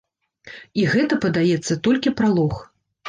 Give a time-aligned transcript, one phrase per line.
[0.79, 2.53] І гэта, падаецца, толькі пралог.